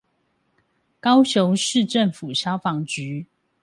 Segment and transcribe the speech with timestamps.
[0.99, 3.27] 高雄市政府消防局